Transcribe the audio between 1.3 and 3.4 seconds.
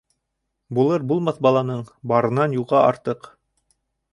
баланың барынан юғы артыҡ.